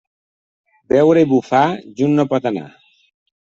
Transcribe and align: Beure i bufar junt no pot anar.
Beure 0.93 1.23
i 1.27 1.29
bufar 1.35 1.63
junt 2.01 2.19
no 2.21 2.29
pot 2.35 2.51
anar. 2.55 2.69